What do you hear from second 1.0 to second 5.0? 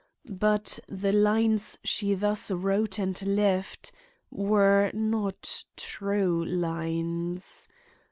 lines she thus wrote and left were